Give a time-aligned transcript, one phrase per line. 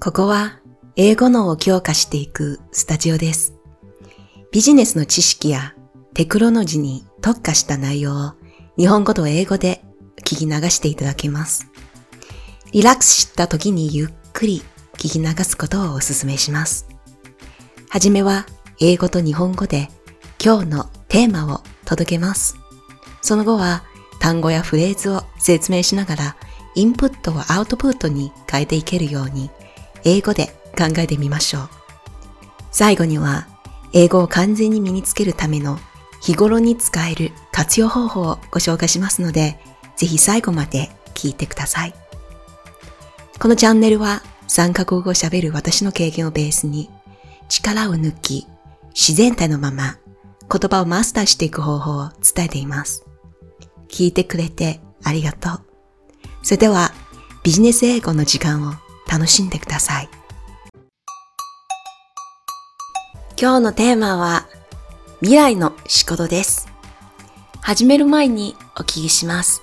[0.00, 0.60] ここは
[0.96, 3.54] 英語脳を強化していくスタジオです。
[4.52, 5.74] ビジネスの知識や
[6.14, 8.32] テクノロジーに特化した内容を
[8.76, 9.84] 日本語と英語で
[10.18, 11.70] 聞き流していただけます。
[12.72, 14.62] リラックスした時にゆっくり
[14.94, 16.88] 聞き流すことをお勧めします。
[17.88, 18.46] はじめは
[18.80, 19.88] 英語と日本語で
[20.42, 22.56] 今日のテーマを届けます。
[23.22, 23.84] その後は
[24.20, 26.36] 単語やフレーズを説明しながら
[26.74, 29.50] インプットをアウトプットに変えていけるように
[30.04, 30.46] 英語で
[30.76, 31.68] 考えてみましょう。
[32.70, 33.48] 最後には
[33.92, 35.78] 英語を完全に身につけるための
[36.20, 39.58] 日頃に使える活用方法をご紹介しますので、
[39.96, 41.94] ぜひ最後まで聞いてください。
[43.38, 46.90] このチャンネルは3カ国語を喋る私の経験をベースに
[47.48, 48.46] 力を抜き
[48.90, 49.98] 自然体のまま
[50.50, 53.04] 言葉をマスターしていく方法を伝えています。
[53.88, 55.60] 聞いてくれてありがとう。
[56.42, 56.92] それでは
[57.42, 58.74] ビジネス英語の時間を
[59.10, 60.08] 楽しんでください。
[63.40, 64.46] 今日のテーマは
[65.20, 66.68] 未来の仕事です。
[67.60, 69.62] 始める前にお聞きします。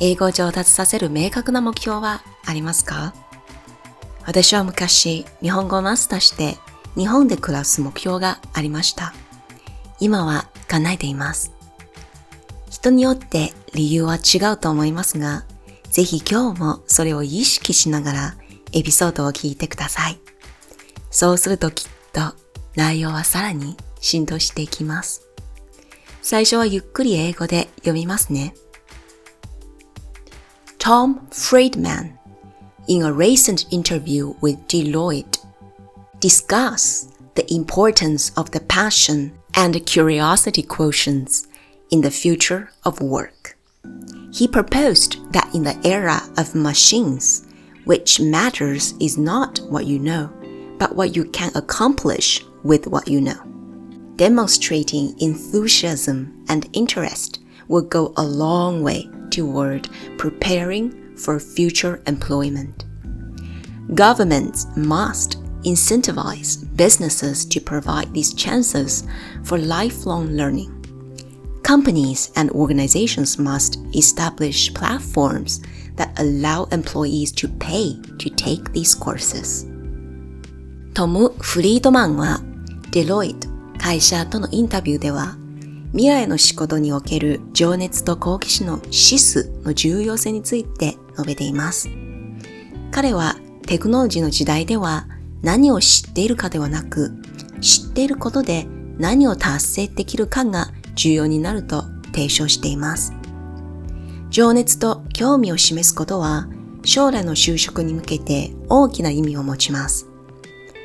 [0.00, 3.12] 英語を上達させる明確な目標はありますか？
[4.24, 6.56] 私は昔日本語をマスターして
[6.94, 9.12] 日本で暮らす目標がありました。
[9.98, 11.52] 今は叶えています。
[12.70, 15.44] 人によって理由は違うと思いますが、
[15.90, 18.34] ぜひ今日もそれを意識しながら
[18.73, 20.19] エピソードを聞いてください。
[21.11, 22.35] そうするときっと
[22.75, 25.27] 内容はさらに浸透していきます。
[26.21, 28.53] 最初はゆっくり英語で読みますね。
[30.79, 32.13] Tom Friedman
[32.87, 35.39] in a recent interview with Deloitte
[36.19, 41.47] discuss the importance of the passion and curiosity quotients
[41.91, 43.57] in the future of work.
[44.31, 47.47] He proposed that in the era of machines,
[47.84, 50.30] which matters is not what you know,
[50.78, 53.40] but what you can accomplish with what you know.
[54.16, 59.88] Demonstrating enthusiasm and interest will go a long way toward
[60.18, 62.84] preparing for future employment.
[63.94, 69.06] Governments must incentivize businesses to provide these chances
[69.44, 70.76] for lifelong learning.
[71.62, 75.60] Companies and organizations must establish platforms
[75.96, 79.68] that allow employees to pay to take these courses.
[80.94, 82.40] トム・フリードマンは
[82.90, 85.36] デロイト会社とのインタビューでは
[85.92, 91.88] 未来の仕事における情熱と好奇心の指数の重要性について述べています。
[92.92, 93.36] 彼は
[93.66, 95.06] テクノロジーの時代では
[95.42, 97.12] 何を知っているかではなく、
[97.60, 98.66] 知っていることで
[98.98, 103.12] 何を達成できるかが重要になると提唱しています。
[104.30, 106.48] 情熱と興味を示すことは
[106.84, 110.06] 将来の就職に向けて大きな意味を持ちます。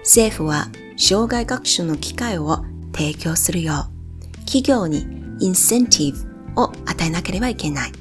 [0.00, 5.06] 政府は障害学習の機会を提供するよう企業に
[5.40, 6.12] インセンティ
[6.54, 7.92] ブを与えなければいけない。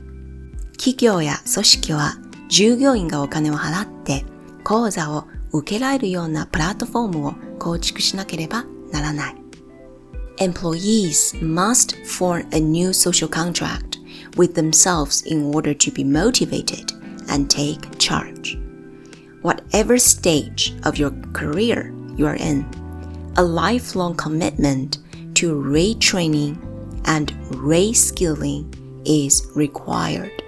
[0.73, 2.17] 企業や組織は
[2.49, 4.25] 従業員がお金を払って
[4.63, 9.35] 講座を受けられるようなプラットフォームを構築しなければならない。
[10.37, 13.88] Employees must form a new social contract
[14.37, 16.91] with themselves in order to be motivated
[17.29, 18.57] and take charge.
[19.41, 22.65] Whatever stage of your career you are in,
[23.37, 24.97] a lifelong commitment
[25.35, 26.57] to retraining
[27.05, 28.75] and reskilling
[29.07, 30.43] is required,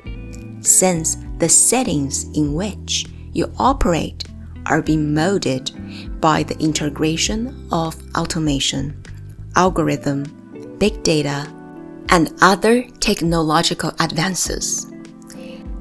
[0.59, 4.25] since the settings in which you operate
[4.65, 5.71] are being molded
[6.19, 9.01] by the integration of automation,
[9.55, 10.23] algorithm,
[10.77, 11.47] big data,
[12.08, 14.90] and other technological advances.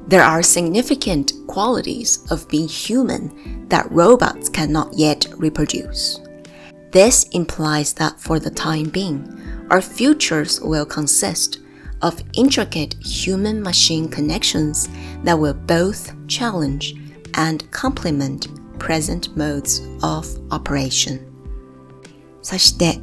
[0.08, 6.20] There are significant qualities of being human that robots cannot yet reproduce.
[6.92, 11.58] This implies that for the time being, our futures will consist
[12.02, 14.88] of intricate human machine connections
[15.24, 16.94] that will both challenge
[17.34, 21.20] and complement present modes of operation
[22.42, 23.00] そして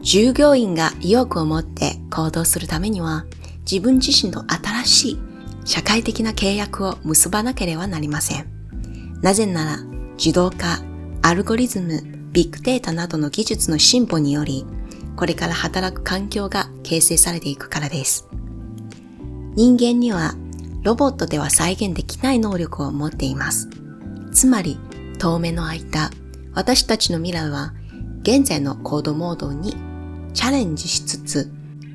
[0.00, 3.26] 従業員が意欲を持って行動するためには
[3.70, 5.18] 自分自身と新しい
[5.64, 8.46] 社会的な契約を結ばなければなりません。
[9.20, 9.78] なぜなら
[10.16, 10.80] 自動化、
[11.22, 12.02] アルゴリズム、
[12.32, 14.64] ビッグデータなどの技術の進歩により
[15.16, 18.28] これから働く環境が形成されていくからです。
[19.54, 20.36] 人間には
[20.82, 23.68] ロボットでは再現できない能力を持っています。
[24.32, 24.78] つまり
[25.18, 26.10] 当面の間、
[26.54, 27.74] 私たちの未来は
[28.22, 29.74] 現在のコードモードに
[30.38, 31.50] チャレンジしつつ、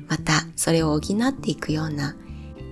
[0.06, 2.14] またそれを補っていくような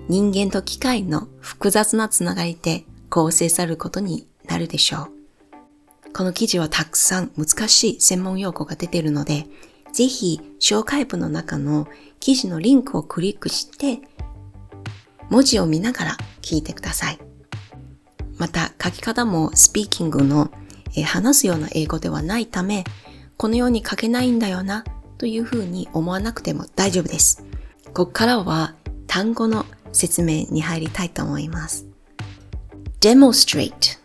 [0.07, 5.09] 人間と機械の複雑なつながりで構成されることになるでしょ
[6.09, 6.13] う。
[6.13, 9.47] この記事はたくさん難しい専門用語が出ているので、
[9.95, 11.89] ぜひ紹介文の中の
[12.21, 14.03] 記事のリンクをクリックして、
[15.31, 17.19] 文字を見ながら聞いてください。
[18.37, 20.51] また書き方もスピーキングの、
[20.95, 22.85] え話すような英語ではないため、
[23.39, 24.85] このように書けないんだよな
[25.23, 27.45] というふうに思わなくても大丈夫です。
[27.95, 28.75] ここからは
[29.07, 31.87] 単語の説明に入りたいと思います。
[33.01, 34.01] demonstrate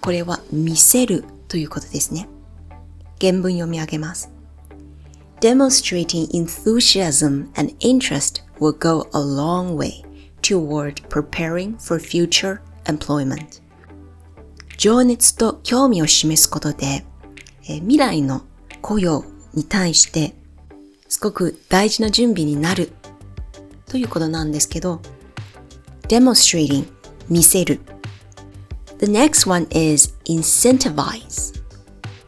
[0.00, 2.26] これは見せるということですね。
[3.20, 4.32] 原文読み上げます。
[5.42, 10.02] Demonstrating enthusiasm and interest will go a long way
[10.40, 13.60] toward preparing for future employment.
[14.78, 17.04] 情熱と興味を示すことで、
[17.68, 18.40] え未来の
[18.80, 19.22] 雇用
[19.54, 20.34] に対して
[21.08, 22.92] すごく大事な準備になる
[23.86, 25.00] ということなんですけど、
[26.08, 26.86] demonstrating
[27.28, 27.80] 見せる。
[28.98, 31.60] The next one is incentivize.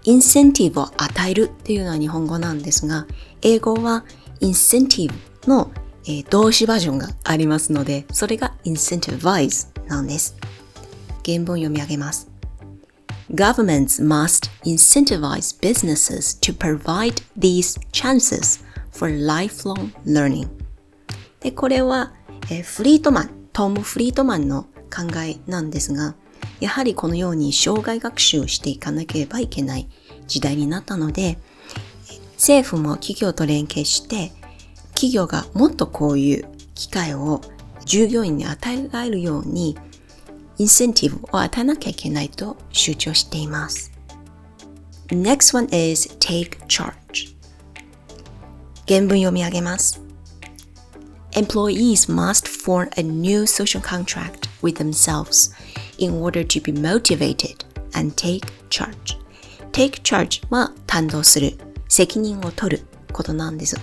[0.05, 3.07] インセンティブを与えるっていうのは日本語なんですが、
[3.43, 4.05] 英語は
[4.41, 5.13] インセンティ
[5.45, 5.71] ブの、
[6.09, 10.35] え、動詞バージョンがありますので、それが incentivize なんです。
[11.25, 12.32] 原文読み上げます。
[13.35, 20.49] Governments must incentivize businesses to provide these chances for lifelong learning.
[21.41, 22.13] で、これは、
[22.51, 24.65] えー、フリートマン、トム・フリートマンの
[24.95, 26.15] 考えなんですが、
[26.61, 29.89] やはりこのように障害学習をしていかなければいけない
[30.27, 31.39] 時代になったので、
[32.35, 34.33] 政府も企業と連携して、
[34.89, 37.41] 企業がもっとこういう機会を
[37.87, 39.79] 従業員に与えられるように、
[40.63, 43.91] インセンティブを与えなきゃいけないと主張しています。
[45.09, 47.35] Next one is take charge.
[48.87, 50.01] 原文読み上げます。
[51.33, 55.53] Employees must form a new social contract with themselves
[55.99, 57.67] in order to be motivated
[57.99, 59.19] and take charge.
[59.73, 63.81] take charge は担当する、責任を取ることなんです。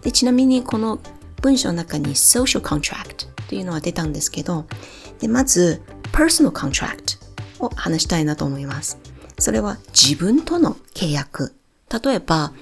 [0.00, 1.00] でちなみにこの
[1.42, 4.64] 文章の中に social contract というのは出たんですけど、
[5.20, 5.82] でまず
[6.14, 7.18] personal contract
[7.58, 8.98] を話したいなと思います。
[9.36, 11.54] それは自分との契約。
[12.04, 12.52] 例えば、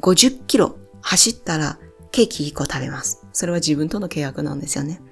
[0.00, 1.78] 50キロ走ったら
[2.10, 3.26] ケーキ1個食べます。
[3.34, 5.02] それは自分との契約なんですよね。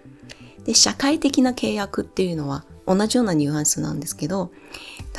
[0.64, 4.50] で、社会的な契約っていうのは同じようなニュアンスなんですけど、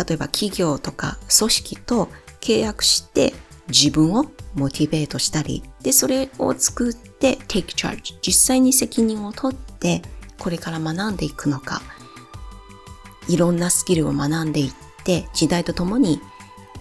[0.07, 2.09] 例えば企業とか組織と
[2.41, 3.33] 契約して
[3.67, 4.25] 自分を
[4.55, 10.01] モチベートしたり、で、それを作って take charge、実際に責任を取って
[10.39, 11.81] これから学んでいくのか、
[13.27, 14.73] いろんなスキルを学んでいっ
[15.03, 16.19] て時代とともに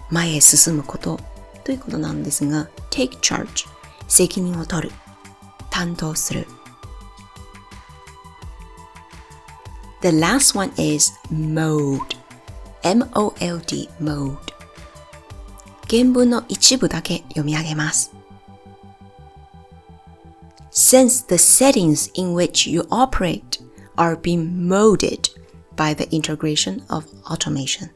[0.09, 1.19] 前へ進むこと
[1.63, 3.67] ということなんですが、take charge、
[4.07, 4.95] 責任を取る、
[5.69, 6.45] 担当する、
[10.03, 12.17] The last one is mode.
[12.83, 14.37] M-O-L-D, mode.
[15.89, 18.11] 原文の一部だけ読み上げます。
[20.71, 23.63] Since the settings in which you operate
[23.95, 25.32] are being molded
[25.75, 27.89] by the integration of automation.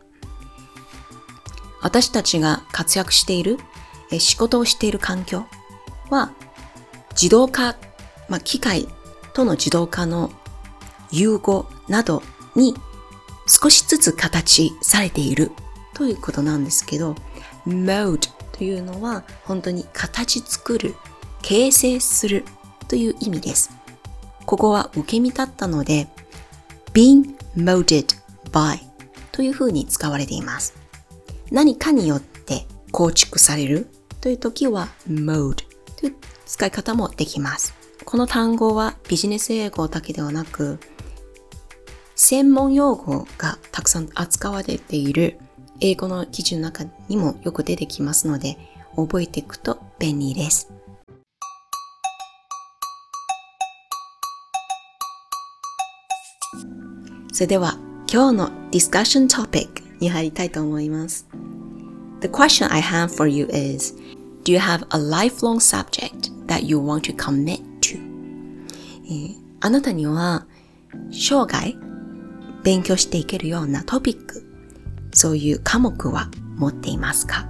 [1.82, 3.58] 私たちが活躍している、
[4.20, 5.46] 仕事をしている環境
[6.10, 6.32] は
[7.12, 7.76] 自動化、
[8.30, 8.88] まあ、機械
[9.34, 10.32] との自動化の
[11.12, 12.24] 融合など
[12.56, 12.76] に
[13.48, 15.52] 少しずつ形されている
[15.94, 17.16] ということなんですけど、
[17.66, 20.96] mode というのは本当に形作る、
[21.42, 22.44] 形成する
[22.88, 23.72] という意味です。
[24.46, 26.08] ここは受け身だったので、
[26.98, 28.16] being molded
[28.52, 28.80] by
[29.32, 30.74] というふうに使われています。
[31.52, 33.88] 何かによって構築される
[34.20, 35.58] という時は mode
[35.96, 36.16] という
[36.48, 37.76] 使い方もできます。
[38.04, 40.80] この単語はビジネス英語だけではなく、
[42.16, 45.38] 専門用語がたくさん扱われている
[45.82, 48.58] 英語の記事の中にもよく出てきますので、
[48.96, 50.72] 覚えていくと便利です。
[57.33, 57.79] それでは
[58.13, 59.69] 今日の discussion topic
[60.01, 61.27] に入りたいと思います。
[62.21, 63.95] The question I have for you is
[64.45, 67.99] Do you have a lifelong subject that you want to commit to?
[69.07, 70.47] えー、あなたには
[71.11, 71.75] 生涯
[72.63, 74.45] 勉強していけるようなトピック、
[75.13, 77.49] そういう科目は持っていますか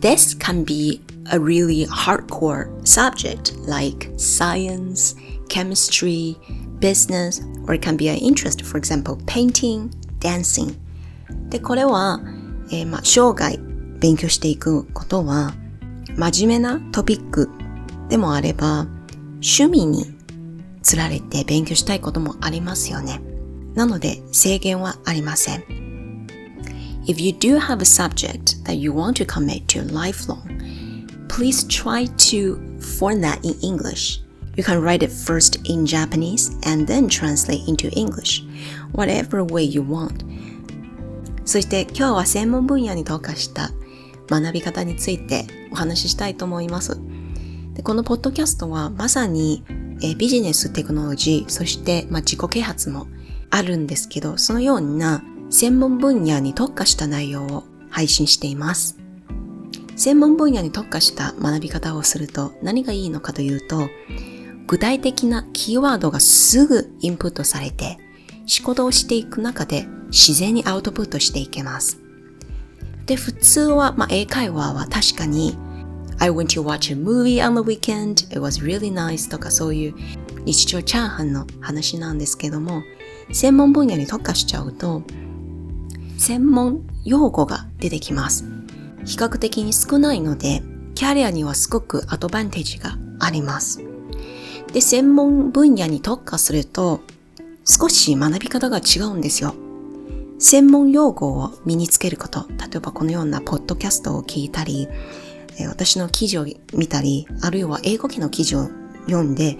[0.00, 5.16] This can be a really hardcore subject like science,
[5.48, 6.36] chemistry,
[6.83, 10.75] business, or it can be an interest, for example, painting, dancing.
[11.49, 12.19] で、これは、
[12.69, 13.57] えー、まあ、生涯
[13.99, 15.53] 勉強していくことは、
[16.17, 17.49] 真面目なトピック
[18.09, 18.87] でもあれば、
[19.35, 20.13] 趣味に
[20.81, 23.21] つられて勉強したいこともありますよね。
[23.73, 25.63] なので制限はありません。
[27.05, 30.41] If you do have a subject that you want to commit to lifelong,
[31.27, 34.22] please try to form that in English.
[34.55, 38.43] You can write it first in Japanese and then translate into English,
[38.93, 40.25] whatever way you want.
[41.45, 43.71] そして今日は専門分野に特化した
[44.29, 46.99] 学び方についてお話ししたいと思います。
[47.73, 49.63] でこのポッドキャストはまさに
[50.03, 53.07] えビジネステクノロジー、そして、まあ、自己啓発も
[53.49, 58.97] あるんですけど、そのような専門分野に特化した内容を配信しています。
[59.95, 63.89] 専門分野に特化した学び方をすると何がいいのかというと、
[64.67, 67.97] 具体的なキーワードがすぐインプットされて、
[68.45, 71.99] 仕事をしていく中で自然にアウトプットしていけます。
[73.05, 75.57] で、普通は、まあ、英会話は確かに
[76.19, 78.25] I went to watch a movie on the weekend.
[78.31, 79.95] It was really nice とかそういう
[80.45, 82.83] 日常チャーハンの話なんですけども、
[83.31, 85.03] 専門分野に特化しちゃうと、
[86.17, 88.45] 専門用語が出てきます。
[89.05, 90.61] 比較的に少ないので、
[90.95, 93.92] キャリアにはすごくアドバンテージがあります。
[94.73, 97.01] で、専門分野に特化すると、
[97.63, 99.55] 少し学び方が違うんですよ。
[100.39, 104.89] 専門用語を身につけること、例えばこのようなポッドキャストを聞いたり、
[105.69, 108.69] 私の記事を見たり、あるいは英語機の記事を
[109.05, 109.57] 読んで、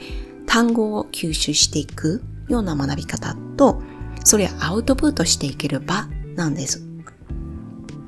[0.48, 3.82] 単語を吸収していくような学び方と、
[4.24, 6.84] それをアウトプットしていける場なんです。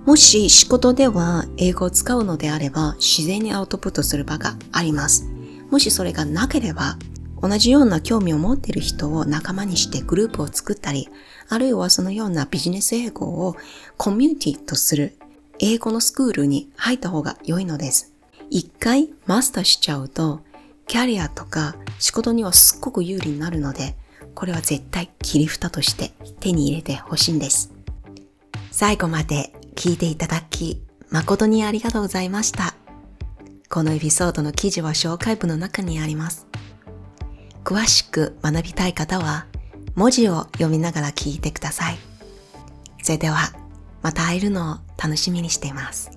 [0.06, 5.35] もし仕事では英語を使うのであれば、自然にアウトプットする場があります。
[5.70, 6.98] もしそれがなければ、
[7.42, 11.10] 同じような興味を持っている人を仲間にしてグループを作ったり、
[11.50, 13.56] あるいはそのようなビジネス英語を
[13.98, 15.18] コミュニティとする
[15.60, 18.14] 英語のスクールに入った方が良いのです。
[18.50, 20.42] 一回マスターしちゃうと、
[20.88, 23.96] キャリアとか仕事にはすっごく有利になるので、
[24.34, 27.72] これは絶対切り蓋として手に入れてほしいんです。
[28.72, 32.76] 最後まで聞いていただき、誠にありがとうございました。
[33.70, 36.48] このエピソードの記事は紹介文の中にあります。
[37.64, 39.48] 詳しく学びたい方は、
[39.96, 41.98] 文字を読みながら聞いてください。
[43.02, 43.54] それでは、
[44.02, 46.15] また会えるのを楽しみにしています。